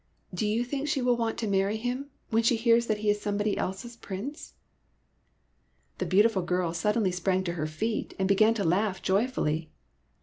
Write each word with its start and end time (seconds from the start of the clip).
Do 0.33 0.47
you 0.47 0.63
think 0.65 0.87
she 0.87 1.03
will 1.03 1.15
want 1.15 1.37
to 1.37 1.47
marry 1.47 1.77
him, 1.77 2.09
when 2.31 2.41
she 2.41 2.55
hears 2.55 2.87
that 2.87 2.97
he 3.05 3.11
is 3.11 3.21
somebody 3.21 3.55
else's 3.55 3.95
Prince?" 3.95 4.55
The 5.99 6.07
beautiful 6.07 6.41
girl 6.41 6.73
suddenly 6.73 7.11
sprang 7.11 7.43
to 7.43 7.53
her 7.53 7.67
feet 7.67 8.15
and 8.17 8.27
began 8.27 8.55
to 8.55 8.63
laugh 8.63 9.03
joyfully. 9.03 9.69